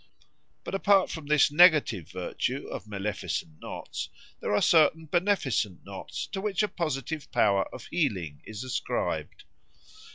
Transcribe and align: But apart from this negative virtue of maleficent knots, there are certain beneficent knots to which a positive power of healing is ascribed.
But 0.63 0.73
apart 0.73 1.11
from 1.11 1.27
this 1.27 1.51
negative 1.51 2.09
virtue 2.09 2.65
of 2.69 2.87
maleficent 2.87 3.61
knots, 3.61 4.09
there 4.39 4.51
are 4.51 4.59
certain 4.59 5.05
beneficent 5.05 5.85
knots 5.85 6.25
to 6.31 6.41
which 6.41 6.63
a 6.63 6.67
positive 6.67 7.31
power 7.31 7.65
of 7.71 7.85
healing 7.85 8.41
is 8.43 8.63
ascribed. 8.63 9.43